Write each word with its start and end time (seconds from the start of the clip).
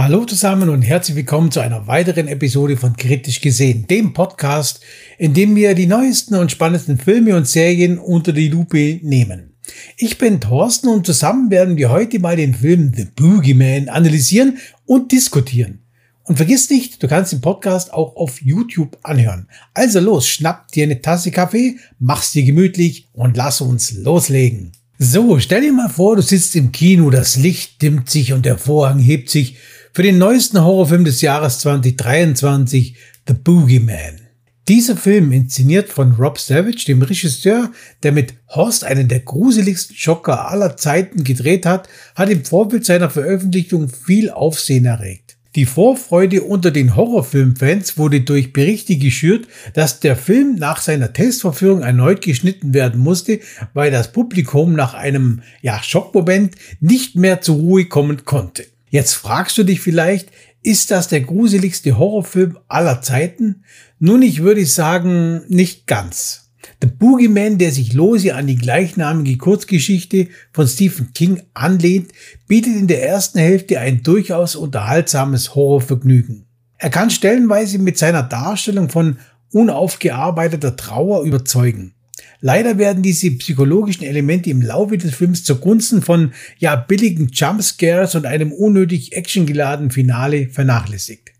Hallo 0.00 0.24
zusammen 0.24 0.68
und 0.68 0.82
herzlich 0.82 1.16
willkommen 1.16 1.50
zu 1.50 1.58
einer 1.58 1.88
weiteren 1.88 2.28
Episode 2.28 2.76
von 2.76 2.94
Kritisch 2.94 3.40
gesehen, 3.40 3.88
dem 3.88 4.12
Podcast, 4.12 4.80
in 5.18 5.34
dem 5.34 5.56
wir 5.56 5.74
die 5.74 5.88
neuesten 5.88 6.36
und 6.36 6.52
spannendsten 6.52 6.98
Filme 6.98 7.34
und 7.34 7.48
Serien 7.48 7.98
unter 7.98 8.32
die 8.32 8.46
Lupe 8.46 9.00
nehmen. 9.02 9.56
Ich 9.96 10.16
bin 10.16 10.40
Thorsten 10.40 10.86
und 10.86 11.04
zusammen 11.04 11.50
werden 11.50 11.76
wir 11.76 11.90
heute 11.90 12.20
mal 12.20 12.36
den 12.36 12.54
Film 12.54 12.92
The 12.94 13.06
Boogeyman 13.06 13.88
analysieren 13.88 14.58
und 14.86 15.10
diskutieren. 15.10 15.80
Und 16.22 16.36
vergiss 16.36 16.70
nicht, 16.70 17.02
du 17.02 17.08
kannst 17.08 17.32
den 17.32 17.40
Podcast 17.40 17.92
auch 17.92 18.14
auf 18.14 18.40
YouTube 18.40 18.98
anhören. 19.02 19.48
Also 19.74 19.98
los, 19.98 20.28
schnapp 20.28 20.70
dir 20.70 20.84
eine 20.84 21.02
Tasse 21.02 21.32
Kaffee, 21.32 21.78
mach's 21.98 22.30
dir 22.30 22.44
gemütlich 22.44 23.08
und 23.14 23.36
lass 23.36 23.60
uns 23.60 23.94
loslegen. 23.94 24.70
So, 25.00 25.38
stell 25.38 25.60
dir 25.60 25.72
mal 25.72 25.88
vor, 25.88 26.16
du 26.16 26.22
sitzt 26.22 26.56
im 26.56 26.72
Kino, 26.72 27.08
das 27.10 27.36
Licht 27.36 27.82
dimmt 27.82 28.10
sich 28.10 28.32
und 28.32 28.44
der 28.44 28.58
Vorhang 28.58 28.98
hebt 28.98 29.30
sich 29.30 29.56
für 29.92 30.02
den 30.02 30.18
neuesten 30.18 30.60
Horrorfilm 30.60 31.04
des 31.04 31.20
Jahres 31.20 31.60
2023, 31.60 32.96
The 33.28 33.34
Boogeyman. 33.34 34.22
Dieser 34.66 34.96
Film, 34.96 35.30
inszeniert 35.30 35.88
von 35.88 36.14
Rob 36.14 36.40
Savage, 36.40 36.84
dem 36.88 37.00
Regisseur, 37.00 37.70
der 38.02 38.10
mit 38.10 38.34
Horst 38.48 38.82
einen 38.82 39.06
der 39.06 39.20
gruseligsten 39.20 39.94
Schocker 39.94 40.50
aller 40.50 40.76
Zeiten 40.76 41.22
gedreht 41.22 41.64
hat, 41.64 41.88
hat 42.16 42.28
im 42.28 42.44
Vorbild 42.44 42.84
seiner 42.84 43.08
Veröffentlichung 43.08 43.88
viel 43.88 44.30
Aufsehen 44.30 44.84
erregt. 44.84 45.27
Die 45.58 45.66
Vorfreude 45.66 46.42
unter 46.42 46.70
den 46.70 46.94
Horrorfilmfans 46.94 47.98
wurde 47.98 48.20
durch 48.20 48.52
Berichte 48.52 48.96
geschürt, 48.96 49.48
dass 49.74 49.98
der 49.98 50.14
Film 50.14 50.54
nach 50.54 50.80
seiner 50.80 51.12
Testvorführung 51.12 51.82
erneut 51.82 52.20
geschnitten 52.20 52.74
werden 52.74 53.00
musste, 53.00 53.40
weil 53.74 53.90
das 53.90 54.12
Publikum 54.12 54.74
nach 54.74 54.94
einem 54.94 55.42
ja, 55.60 55.82
Schockmoment 55.82 56.54
nicht 56.78 57.16
mehr 57.16 57.40
zur 57.40 57.56
Ruhe 57.56 57.86
kommen 57.86 58.24
konnte. 58.24 58.66
Jetzt 58.88 59.14
fragst 59.14 59.58
du 59.58 59.64
dich 59.64 59.80
vielleicht, 59.80 60.28
ist 60.62 60.92
das 60.92 61.08
der 61.08 61.22
gruseligste 61.22 61.98
Horrorfilm 61.98 62.56
aller 62.68 63.02
Zeiten? 63.02 63.64
Nun, 63.98 64.22
ich 64.22 64.44
würde 64.44 64.64
sagen, 64.64 65.42
nicht 65.48 65.88
ganz. 65.88 66.47
The 66.80 66.86
Boogeyman, 66.86 67.58
der 67.58 67.72
sich 67.72 67.92
lose 67.92 68.34
an 68.34 68.46
die 68.46 68.56
gleichnamige 68.56 69.36
Kurzgeschichte 69.36 70.28
von 70.52 70.68
Stephen 70.68 71.12
King 71.12 71.42
anlehnt, 71.52 72.12
bietet 72.46 72.76
in 72.76 72.86
der 72.86 73.04
ersten 73.04 73.40
Hälfte 73.40 73.80
ein 73.80 74.04
durchaus 74.04 74.54
unterhaltsames 74.54 75.56
Horrorvergnügen. 75.56 76.46
Er 76.76 76.90
kann 76.90 77.10
stellenweise 77.10 77.78
mit 77.78 77.98
seiner 77.98 78.22
Darstellung 78.22 78.88
von 78.88 79.18
unaufgearbeiteter 79.52 80.76
Trauer 80.76 81.24
überzeugen. 81.24 81.94
Leider 82.40 82.78
werden 82.78 83.02
diese 83.02 83.32
psychologischen 83.32 84.04
Elemente 84.04 84.50
im 84.50 84.62
Laufe 84.62 84.96
des 84.96 85.14
Films 85.14 85.42
zugunsten 85.42 86.02
von 86.02 86.32
ja 86.58 86.76
billigen 86.76 87.30
Jumpscares 87.32 88.14
und 88.14 88.26
einem 88.26 88.52
unnötig 88.52 89.14
actiongeladenen 89.14 89.90
Finale 89.90 90.48
vernachlässigt. 90.48 91.32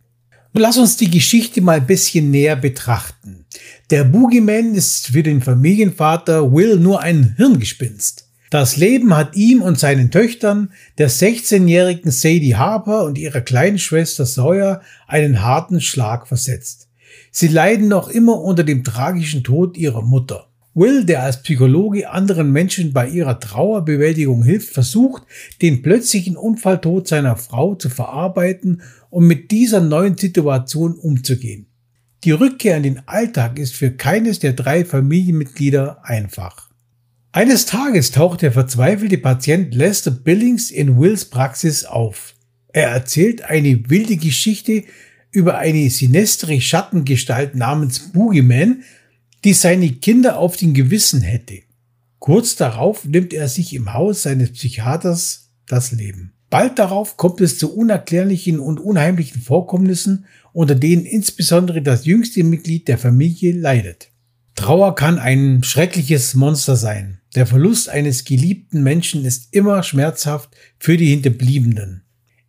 Lass 0.58 0.76
uns 0.76 0.96
die 0.96 1.08
Geschichte 1.08 1.60
mal 1.60 1.76
ein 1.76 1.86
bisschen 1.86 2.32
näher 2.32 2.56
betrachten. 2.56 3.46
Der 3.90 4.02
Boogeyman 4.02 4.74
ist 4.74 5.06
für 5.06 5.22
den 5.22 5.40
Familienvater 5.40 6.52
Will 6.52 6.80
nur 6.80 7.00
ein 7.00 7.34
Hirngespinst. 7.36 8.28
Das 8.50 8.76
Leben 8.76 9.16
hat 9.16 9.36
ihm 9.36 9.62
und 9.62 9.78
seinen 9.78 10.10
Töchtern, 10.10 10.72
der 10.98 11.10
16-jährigen 11.10 12.10
Sadie 12.10 12.56
Harper 12.56 13.04
und 13.04 13.18
ihrer 13.18 13.40
kleinen 13.40 13.78
Schwester 13.78 14.26
Sawyer, 14.26 14.80
einen 15.06 15.42
harten 15.42 15.80
Schlag 15.80 16.26
versetzt. 16.26 16.88
Sie 17.30 17.46
leiden 17.46 17.86
noch 17.86 18.08
immer 18.08 18.40
unter 18.40 18.64
dem 18.64 18.82
tragischen 18.82 19.44
Tod 19.44 19.76
ihrer 19.76 20.02
Mutter. 20.02 20.47
Will, 20.74 21.04
der 21.04 21.22
als 21.22 21.42
Psychologe 21.42 22.10
anderen 22.10 22.52
Menschen 22.52 22.92
bei 22.92 23.08
ihrer 23.08 23.40
Trauerbewältigung 23.40 24.44
hilft, 24.44 24.72
versucht, 24.72 25.24
den 25.60 25.82
plötzlichen 25.82 26.36
Unfalltod 26.36 27.08
seiner 27.08 27.36
Frau 27.36 27.74
zu 27.74 27.88
verarbeiten 27.88 28.82
und 29.10 29.26
mit 29.26 29.50
dieser 29.50 29.80
neuen 29.80 30.16
Situation 30.16 30.94
umzugehen. 30.94 31.66
Die 32.24 32.32
Rückkehr 32.32 32.76
in 32.76 32.82
den 32.82 33.02
Alltag 33.06 33.58
ist 33.58 33.74
für 33.74 33.92
keines 33.92 34.38
der 34.38 34.52
drei 34.52 34.84
Familienmitglieder 34.84 36.04
einfach. 36.04 36.68
Eines 37.32 37.66
Tages 37.66 38.10
taucht 38.10 38.42
der 38.42 38.52
verzweifelte 38.52 39.18
Patient 39.18 39.74
Lester 39.74 40.10
Billings 40.10 40.70
in 40.70 40.98
Wills 40.98 41.26
Praxis 41.26 41.84
auf. 41.84 42.34
Er 42.72 42.88
erzählt 42.88 43.42
eine 43.42 43.88
wilde 43.88 44.16
Geschichte 44.16 44.84
über 45.30 45.58
eine 45.58 45.90
sinestere 45.90 46.60
Schattengestalt 46.60 47.54
namens 47.54 48.12
Boogeyman, 48.12 48.82
die 49.48 49.54
seine 49.54 49.90
Kinder 49.90 50.38
auf 50.38 50.58
den 50.58 50.74
Gewissen 50.74 51.22
hätte. 51.22 51.60
Kurz 52.18 52.56
darauf 52.56 53.06
nimmt 53.06 53.32
er 53.32 53.48
sich 53.48 53.72
im 53.72 53.94
Haus 53.94 54.24
seines 54.24 54.52
Psychiaters 54.52 55.54
das 55.66 55.90
Leben. 55.90 56.34
Bald 56.50 56.78
darauf 56.78 57.16
kommt 57.16 57.40
es 57.40 57.56
zu 57.56 57.74
unerklärlichen 57.74 58.60
und 58.60 58.78
unheimlichen 58.78 59.40
Vorkommnissen, 59.40 60.26
unter 60.52 60.74
denen 60.74 61.06
insbesondere 61.06 61.80
das 61.80 62.04
jüngste 62.04 62.44
Mitglied 62.44 62.88
der 62.88 62.98
Familie 62.98 63.54
leidet. 63.54 64.10
Trauer 64.54 64.94
kann 64.94 65.18
ein 65.18 65.62
schreckliches 65.62 66.34
Monster 66.34 66.76
sein. 66.76 67.22
Der 67.34 67.46
Verlust 67.46 67.88
eines 67.88 68.26
geliebten 68.26 68.82
Menschen 68.82 69.24
ist 69.24 69.54
immer 69.54 69.82
schmerzhaft 69.82 70.50
für 70.78 70.98
die 70.98 71.08
Hinterbliebenen. 71.08 72.02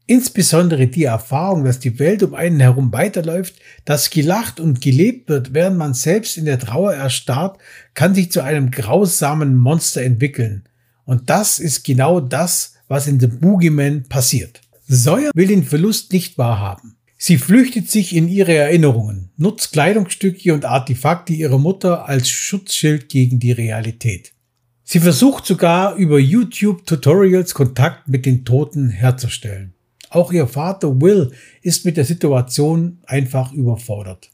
Insbesondere 0.10 0.88
die 0.88 1.04
Erfahrung, 1.04 1.66
dass 1.66 1.78
die 1.78 2.00
Welt 2.00 2.24
um 2.24 2.34
einen 2.34 2.60
herum 2.60 2.92
weiterläuft, 2.92 3.58
dass 3.86 4.10
gelacht 4.10 4.60
und 4.60 4.82
gelebt 4.82 5.30
wird, 5.30 5.54
während 5.54 5.78
man 5.78 5.94
selbst 5.94 6.36
in 6.36 6.46
der 6.46 6.58
Trauer 6.58 6.96
erstarrt, 6.96 7.60
kann 7.94 8.16
sich 8.16 8.32
zu 8.32 8.42
einem 8.42 8.72
grausamen 8.72 9.56
Monster 9.56 10.02
entwickeln. 10.02 10.64
Und 11.06 11.30
das 11.30 11.60
ist 11.60 11.84
genau 11.84 12.22
das, 12.22 12.74
was 12.88 13.06
in 13.06 13.20
The 13.20 13.28
Boogeyman 13.28 14.06
passiert. 14.10 14.62
Sawyer 14.88 15.30
will 15.36 15.46
den 15.46 15.64
Verlust 15.64 16.12
nicht 16.12 16.40
wahrhaben. 16.40 16.96
Sie 17.16 17.38
flüchtet 17.38 17.92
sich 17.92 18.16
in 18.16 18.28
ihre 18.30 18.56
Erinnerungen, 18.56 19.30
nutzt 19.38 19.74
Kleidungsstücke 19.74 20.56
und 20.56 20.66
Artefakte 20.66 21.34
ihrer 21.34 21.60
Mutter 21.60 22.10
als 22.10 22.30
Schutzschild 22.30 23.10
gegen 23.10 23.40
die 23.40 23.52
Realität. 23.52 24.34
Sie 24.84 25.02
versucht 25.02 25.46
sogar 25.46 25.94
über 25.98 26.18
YouTube-Tutorials 26.18 27.54
Kontakt 27.54 28.08
mit 28.08 28.26
den 28.26 28.44
Toten 28.44 28.90
herzustellen. 28.90 29.76
Auch 30.10 30.32
ihr 30.32 30.48
Vater 30.48 31.00
Will 31.02 31.32
ist 31.62 31.86
mit 31.86 31.98
der 31.98 32.06
Situation 32.06 33.00
einfach 33.06 33.54
überfordert. 33.54 34.30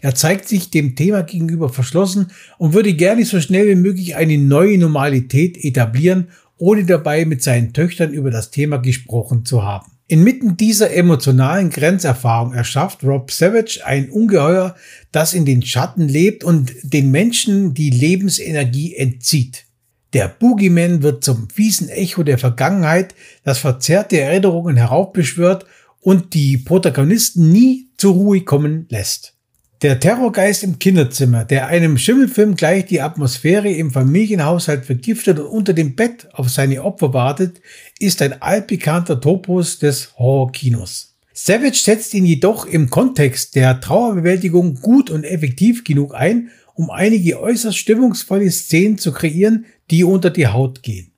Er 0.00 0.14
zeigt 0.14 0.48
sich 0.48 0.70
dem 0.70 0.96
Thema 0.96 1.22
gegenüber 1.22 1.68
verschlossen 1.68 2.32
und 2.58 2.74
würde 2.74 2.92
gerne 2.94 3.24
so 3.24 3.40
schnell 3.40 3.68
wie 3.68 3.80
möglich 3.80 4.16
eine 4.16 4.36
neue 4.36 4.76
Normalität 4.78 5.62
etablieren, 5.62 6.28
ohne 6.58 6.84
dabei 6.84 7.24
mit 7.24 7.42
seinen 7.42 7.72
Töchtern 7.72 8.12
über 8.12 8.30
das 8.30 8.50
Thema 8.50 8.78
gesprochen 8.78 9.44
zu 9.44 9.62
haben. 9.62 9.92
Inmitten 10.08 10.56
dieser 10.56 10.92
emotionalen 10.92 11.70
Grenzerfahrung 11.70 12.52
erschafft 12.52 13.04
Rob 13.04 13.30
Savage 13.30 13.80
ein 13.84 14.10
Ungeheuer, 14.10 14.74
das 15.10 15.34
in 15.34 15.44
den 15.44 15.62
Schatten 15.62 16.08
lebt 16.08 16.44
und 16.44 16.72
den 16.82 17.10
Menschen 17.10 17.72
die 17.72 17.90
Lebensenergie 17.90 18.94
entzieht. 18.96 19.66
Der 20.12 20.28
Boogeyman 20.28 21.02
wird 21.02 21.24
zum 21.24 21.48
fiesen 21.48 21.88
Echo 21.88 22.22
der 22.22 22.38
Vergangenheit, 22.38 23.14
das 23.44 23.58
verzerrte 23.58 24.20
Erinnerungen 24.20 24.76
heraufbeschwört 24.76 25.64
und 26.00 26.34
die 26.34 26.58
Protagonisten 26.58 27.50
nie 27.50 27.88
zur 27.96 28.14
Ruhe 28.14 28.42
kommen 28.42 28.86
lässt. 28.90 29.34
Der 29.80 29.98
Terrorgeist 29.98 30.62
im 30.62 30.78
Kinderzimmer, 30.78 31.44
der 31.44 31.66
einem 31.66 31.98
Schimmelfilm 31.98 32.54
gleich 32.54 32.86
die 32.86 33.00
Atmosphäre 33.00 33.68
im 33.68 33.90
Familienhaushalt 33.90 34.84
vergiftet 34.84 35.40
und 35.40 35.46
unter 35.46 35.72
dem 35.72 35.96
Bett 35.96 36.28
auf 36.32 36.50
seine 36.50 36.84
Opfer 36.84 37.14
wartet, 37.14 37.60
ist 37.98 38.22
ein 38.22 38.40
altbekannter 38.42 39.20
Topos 39.20 39.80
des 39.80 40.16
Horrorkinos. 40.16 41.16
Savage 41.32 41.80
setzt 41.82 42.14
ihn 42.14 42.26
jedoch 42.26 42.66
im 42.66 42.90
Kontext 42.90 43.56
der 43.56 43.80
Trauerbewältigung 43.80 44.74
gut 44.76 45.10
und 45.10 45.24
effektiv 45.24 45.82
genug 45.82 46.14
ein, 46.14 46.50
um 46.74 46.90
einige 46.90 47.40
äußerst 47.40 47.76
stimmungsvolle 47.76 48.50
Szenen 48.50 48.98
zu 48.98 49.12
kreieren, 49.12 49.66
die 49.92 50.02
unter 50.02 50.30
die 50.30 50.48
Haut 50.48 50.82
gehen. 50.82 51.12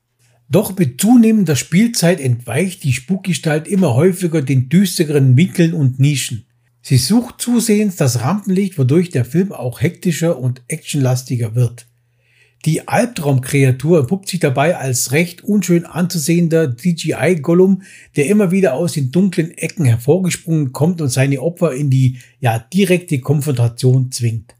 Doch 0.49 0.77
mit 0.77 1.01
zunehmender 1.01 1.55
Spielzeit 1.55 2.19
entweicht 2.19 2.83
die 2.83 2.93
Spukgestalt 2.93 3.67
immer 3.67 3.95
häufiger 3.95 4.43
den 4.43 4.69
düsteren 4.69 5.35
Winkeln 5.35 5.73
und 5.73 5.99
Nischen. 5.99 6.45
Sie 6.83 6.97
sucht 6.97 7.41
zusehends 7.41 7.95
das 7.95 8.21
Rampenlicht, 8.21 8.77
wodurch 8.77 9.09
der 9.09 9.25
Film 9.25 9.51
auch 9.51 9.81
hektischer 9.81 10.37
und 10.37 10.61
actionlastiger 10.67 11.55
wird. 11.55 11.87
Die 12.65 12.87
Albtraumkreatur 12.87 13.99
entpuppt 13.99 14.29
sich 14.29 14.39
dabei 14.39 14.75
als 14.75 15.11
recht 15.11 15.43
unschön 15.43 15.85
anzusehender 15.85 16.75
CGI-Gollum, 16.75 17.83
der 18.15 18.27
immer 18.27 18.51
wieder 18.51 18.73
aus 18.73 18.93
den 18.93 19.11
dunklen 19.11 19.51
Ecken 19.51 19.85
hervorgesprungen 19.85 20.73
kommt 20.73 21.01
und 21.01 21.09
seine 21.09 21.41
Opfer 21.41 21.73
in 21.73 21.89
die 21.89 22.17
ja 22.39 22.59
direkte 22.59 23.19
Konfrontation 23.19 24.11
zwingt. 24.11 24.54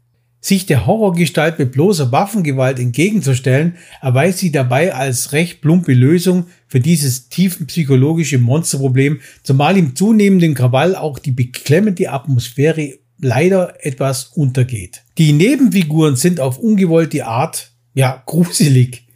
Sich 0.46 0.64
der 0.64 0.86
Horrorgestalt 0.86 1.58
mit 1.58 1.72
bloßer 1.72 2.12
Waffengewalt 2.12 2.78
entgegenzustellen, 2.78 3.74
erweist 4.00 4.38
sie 4.38 4.52
dabei 4.52 4.94
als 4.94 5.32
recht 5.32 5.60
plumpe 5.60 5.92
Lösung 5.92 6.46
für 6.68 6.78
dieses 6.78 7.28
tiefenpsychologische 7.30 8.38
Monsterproblem, 8.38 9.18
zumal 9.42 9.76
im 9.76 9.96
zunehmenden 9.96 10.54
Krawall 10.54 10.94
auch 10.94 11.18
die 11.18 11.32
beklemmende 11.32 12.12
Atmosphäre 12.12 12.92
leider 13.20 13.84
etwas 13.84 14.26
untergeht. 14.36 15.02
Die 15.18 15.32
Nebenfiguren 15.32 16.14
sind 16.14 16.38
auf 16.38 16.58
ungewollte 16.58 17.26
Art 17.26 17.72
ja, 17.94 18.22
gruselig. 18.24 19.08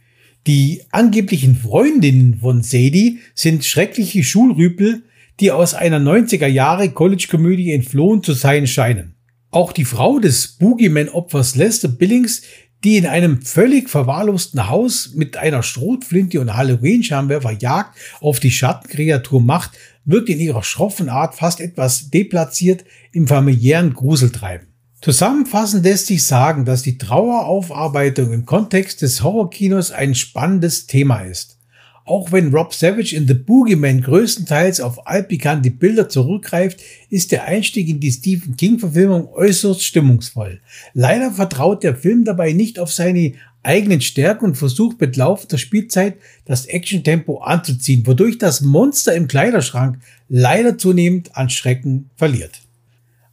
Die 0.47 0.81
angeblichen 0.91 1.55
Freundinnen 1.55 2.39
von 2.41 2.61
Sadie 2.61 3.19
sind 3.35 3.63
schreckliche 3.63 4.25
Schulrüpel, 4.25 5.03
die 5.39 5.51
aus 5.51 5.75
einer 5.75 6.01
90er 6.01 6.47
Jahre 6.47 6.89
College-Komödie 6.89 7.71
entflohen 7.71 8.21
zu 8.21 8.33
sein 8.33 8.67
scheinen. 8.67 9.15
Auch 9.53 9.73
die 9.73 9.83
Frau 9.83 10.19
des 10.19 10.47
Boogeyman-Opfers 10.47 11.57
Lester 11.57 11.89
Billings, 11.89 12.41
die 12.85 12.95
in 12.95 13.05
einem 13.05 13.41
völlig 13.41 13.89
verwahrlosten 13.89 14.69
Haus 14.69 15.11
mit 15.13 15.35
einer 15.35 15.61
Schrotflinte 15.61 16.39
und 16.39 16.55
Halloween-Schamwerfer 16.55 17.51
Jagd 17.51 17.97
auf 18.21 18.39
die 18.39 18.49
Schattenkreatur 18.49 19.41
macht, 19.41 19.71
wirkt 20.05 20.29
in 20.29 20.39
ihrer 20.39 20.63
schroffen 20.63 21.09
Art 21.09 21.35
fast 21.35 21.59
etwas 21.59 22.09
deplatziert 22.09 22.85
im 23.11 23.27
familiären 23.27 23.93
Gruseltreiben. 23.93 24.67
Zusammenfassend 25.01 25.83
lässt 25.83 26.07
sich 26.07 26.25
sagen, 26.25 26.63
dass 26.63 26.81
die 26.81 26.97
Traueraufarbeitung 26.97 28.31
im 28.31 28.45
Kontext 28.45 29.01
des 29.01 29.21
Horrorkinos 29.21 29.91
ein 29.91 30.15
spannendes 30.15 30.87
Thema 30.87 31.21
ist. 31.23 31.57
Auch 32.05 32.31
wenn 32.31 32.53
Rob 32.53 32.73
Savage 32.73 33.15
in 33.15 33.27
The 33.27 33.33
Boogeyman 33.33 34.01
größtenteils 34.01 34.81
auf 34.81 35.07
altbekannte 35.07 35.69
Bilder 35.69 36.09
zurückgreift, 36.09 36.79
ist 37.09 37.31
der 37.31 37.45
Einstieg 37.45 37.87
in 37.87 37.99
die 37.99 38.11
Stephen 38.11 38.57
King-Verfilmung 38.57 39.29
äußerst 39.31 39.83
stimmungsvoll. 39.83 40.61
Leider 40.93 41.31
vertraut 41.31 41.83
der 41.83 41.95
Film 41.95 42.25
dabei 42.25 42.53
nicht 42.53 42.79
auf 42.79 42.91
seine 42.91 43.33
eigenen 43.63 44.01
Stärken 44.01 44.45
und 44.45 44.55
versucht 44.55 44.99
mit 44.99 45.15
laufender 45.15 45.59
Spielzeit 45.59 46.15
das 46.45 46.65
Actiontempo 46.65 47.39
anzuziehen, 47.41 48.05
wodurch 48.07 48.39
das 48.39 48.61
Monster 48.61 49.13
im 49.13 49.27
Kleiderschrank 49.27 49.99
leider 50.29 50.77
zunehmend 50.77 51.35
an 51.37 51.49
Schrecken 51.49 52.09
verliert. 52.15 52.61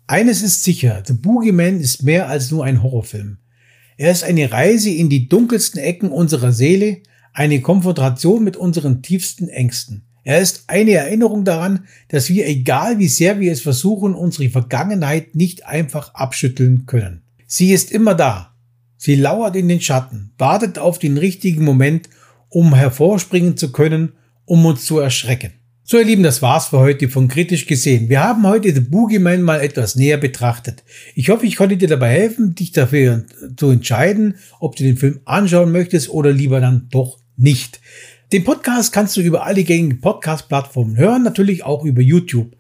Eines 0.07 0.43
ist 0.43 0.65
sicher, 0.65 1.03
The 1.07 1.15
Boogeyman 1.15 1.81
ist 1.81 2.03
mehr 2.03 2.29
als 2.29 2.51
nur 2.51 2.65
ein 2.65 2.83
Horrorfilm. 2.83 3.39
Er 3.97 4.13
ist 4.13 4.25
eine 4.25 4.53
Reise 4.53 4.91
in 4.91 5.09
die 5.09 5.29
dunkelsten 5.29 5.81
Ecken 5.81 6.11
unserer 6.11 6.53
Seele, 6.53 6.99
eine 7.39 7.61
Konfrontation 7.61 8.43
mit 8.43 8.57
unseren 8.57 9.01
tiefsten 9.01 9.49
Ängsten. 9.49 10.03
Er 10.25 10.41
ist 10.41 10.65
eine 10.67 10.95
Erinnerung 10.95 11.45
daran, 11.45 11.85
dass 12.09 12.29
wir, 12.29 12.49
egal 12.49 12.99
wie 12.99 13.07
sehr 13.07 13.39
wir 13.39 13.53
es 13.53 13.61
versuchen, 13.61 14.17
unsere 14.17 14.51
Vergangenheit 14.51 15.37
nicht 15.37 15.65
einfach 15.65 16.15
abschütteln 16.15 16.87
können. 16.87 17.23
Sie 17.47 17.73
ist 17.73 17.93
immer 17.93 18.17
da. 18.17 18.57
Sie 18.97 19.15
lauert 19.15 19.55
in 19.55 19.69
den 19.69 19.81
Schatten, 19.81 20.33
wartet 20.37 20.81
auf 20.81 20.99
den 20.99 21.17
richtigen 21.17 21.65
Moment, 21.65 22.09
um 22.49 22.75
hervorspringen 22.75 23.57
zu 23.57 23.71
können, 23.71 24.15
um 24.45 24.67
uns 24.67 24.85
zu 24.85 24.99
erschrecken. 24.99 25.53
So 25.85 25.97
ihr 25.97 26.05
Lieben, 26.05 26.25
das 26.25 26.43
war's 26.43 26.67
für 26.67 26.81
heute 26.81 27.09
von 27.09 27.29
Kritisch 27.29 27.67
gesehen. 27.67 28.09
Wir 28.09 28.25
haben 28.25 28.45
heute 28.49 28.75
The 28.75 28.81
Boogeyman 28.81 29.43
mal 29.43 29.61
etwas 29.61 29.95
näher 29.95 30.19
betrachtet. 30.19 30.83
Ich 31.15 31.31
hoffe, 31.31 31.47
ich 31.47 31.55
konnte 31.55 31.77
dir 31.77 31.89
dabei 31.89 32.11
helfen, 32.11 32.57
dich 32.57 32.73
dafür 32.73 33.25
zu 33.57 33.71
entscheiden, 33.71 34.35
ob 34.59 34.75
du 34.75 34.83
den 34.83 34.97
Film 34.97 35.21
anschauen 35.25 35.71
möchtest 35.71 36.11
oder 36.11 36.33
lieber 36.33 36.61
dann 36.61 36.89
doch 36.91 37.21
nicht. 37.39 37.81
Den 38.33 38.45
Podcast 38.45 38.93
kannst 38.93 39.17
du 39.17 39.23
über 39.23 39.47
alle 39.47 39.65
gängigen 39.65 40.01
Podcast-Plattformen 40.01 40.97
hören, 40.97 41.23
natürlich 41.23 41.65
auch 41.65 41.85
über 41.85 42.03
YouTube. 42.03 42.55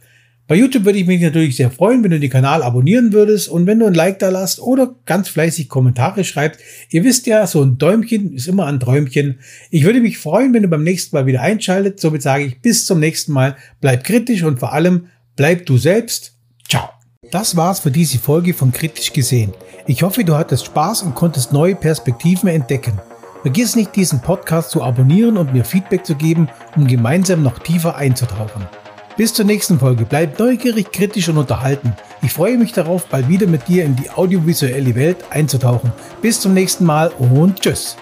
Bei 0.48 0.54
YouTube 0.54 0.86
würde 0.86 0.98
ich 0.98 1.06
mich 1.06 1.20
natürlich 1.20 1.56
sehr 1.56 1.70
freuen, 1.70 2.02
wenn 2.02 2.10
du 2.10 2.18
den 2.18 2.30
Kanal 2.30 2.62
abonnieren 2.62 3.12
würdest 3.12 3.50
und 3.50 3.66
wenn 3.66 3.80
du 3.80 3.86
ein 3.86 3.92
Like 3.92 4.18
da 4.18 4.30
lasst 4.30 4.60
oder 4.60 4.94
ganz 5.04 5.28
fleißig 5.28 5.68
Kommentare 5.68 6.24
schreibst. 6.24 6.60
Ihr 6.88 7.04
wisst 7.04 7.26
ja, 7.26 7.46
so 7.46 7.62
ein 7.62 7.76
Däumchen 7.76 8.32
ist 8.32 8.48
immer 8.48 8.64
ein 8.64 8.80
Träumchen. 8.80 9.40
Ich 9.70 9.84
würde 9.84 10.00
mich 10.00 10.16
freuen, 10.16 10.54
wenn 10.54 10.62
du 10.62 10.68
beim 10.68 10.84
nächsten 10.84 11.14
Mal 11.14 11.26
wieder 11.26 11.42
einschaltet. 11.42 12.00
Somit 12.00 12.22
sage 12.22 12.44
ich 12.44 12.62
bis 12.62 12.86
zum 12.86 12.98
nächsten 12.98 13.32
Mal. 13.32 13.56
Bleib 13.82 14.04
kritisch 14.04 14.42
und 14.42 14.58
vor 14.58 14.72
allem 14.72 15.08
bleib 15.36 15.66
du 15.66 15.76
selbst. 15.76 16.34
Ciao. 16.66 16.88
Das 17.30 17.54
war's 17.56 17.80
für 17.80 17.90
diese 17.90 18.18
Folge 18.18 18.54
von 18.54 18.72
Kritisch 18.72 19.12
gesehen. 19.12 19.52
Ich 19.86 20.02
hoffe, 20.02 20.24
du 20.24 20.34
hattest 20.34 20.64
Spaß 20.64 21.02
und 21.02 21.14
konntest 21.14 21.52
neue 21.52 21.74
Perspektiven 21.74 22.48
entdecken. 22.48 22.98
Vergiss 23.42 23.76
nicht, 23.76 23.94
diesen 23.94 24.20
Podcast 24.20 24.70
zu 24.70 24.82
abonnieren 24.82 25.36
und 25.36 25.52
mir 25.52 25.64
Feedback 25.64 26.04
zu 26.04 26.16
geben, 26.16 26.48
um 26.76 26.86
gemeinsam 26.86 27.42
noch 27.42 27.58
tiefer 27.60 27.96
einzutauchen. 27.96 28.66
Bis 29.16 29.34
zur 29.34 29.44
nächsten 29.44 29.78
Folge. 29.78 30.04
Bleib 30.04 30.38
neugierig, 30.38 30.92
kritisch 30.92 31.28
und 31.28 31.38
unterhalten. 31.38 31.92
Ich 32.22 32.32
freue 32.32 32.56
mich 32.56 32.72
darauf, 32.72 33.06
bald 33.06 33.28
wieder 33.28 33.46
mit 33.46 33.66
dir 33.68 33.84
in 33.84 33.96
die 33.96 34.10
audiovisuelle 34.10 34.94
Welt 34.94 35.24
einzutauchen. 35.30 35.92
Bis 36.22 36.40
zum 36.40 36.54
nächsten 36.54 36.84
Mal 36.84 37.10
und 37.18 37.60
tschüss. 37.60 37.96